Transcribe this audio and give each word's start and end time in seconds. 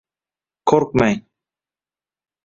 Qo’rqmang! 0.69 1.19